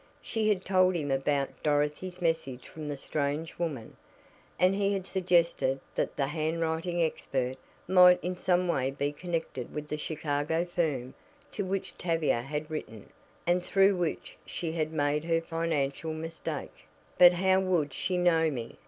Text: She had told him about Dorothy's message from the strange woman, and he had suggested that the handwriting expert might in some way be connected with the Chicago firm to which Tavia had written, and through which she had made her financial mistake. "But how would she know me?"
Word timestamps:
She 0.23 0.49
had 0.49 0.65
told 0.65 0.95
him 0.95 1.11
about 1.11 1.61
Dorothy's 1.61 2.23
message 2.23 2.67
from 2.67 2.87
the 2.87 2.97
strange 2.97 3.59
woman, 3.59 3.95
and 4.57 4.73
he 4.73 4.93
had 4.93 5.05
suggested 5.05 5.79
that 5.93 6.15
the 6.15 6.25
handwriting 6.25 7.03
expert 7.03 7.55
might 7.87 8.17
in 8.23 8.35
some 8.35 8.67
way 8.67 8.89
be 8.89 9.11
connected 9.11 9.71
with 9.75 9.89
the 9.89 9.99
Chicago 9.99 10.65
firm 10.65 11.13
to 11.51 11.63
which 11.63 11.95
Tavia 11.99 12.41
had 12.41 12.71
written, 12.71 13.11
and 13.45 13.63
through 13.63 13.95
which 13.95 14.37
she 14.43 14.71
had 14.71 14.91
made 14.91 15.23
her 15.25 15.39
financial 15.39 16.13
mistake. 16.15 16.73
"But 17.19 17.33
how 17.33 17.59
would 17.59 17.93
she 17.93 18.17
know 18.17 18.49
me?" 18.49 18.79